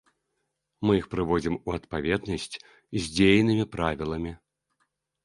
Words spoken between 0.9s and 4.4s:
іх прыводзім у адпаведнасць з дзейнымі правіламі.